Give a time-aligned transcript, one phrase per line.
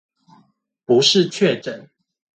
[0.83, 1.89] 不是確診